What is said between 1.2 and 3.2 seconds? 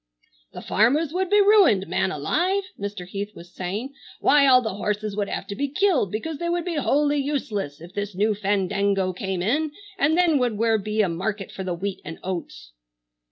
be ruined, man alive!" Mr.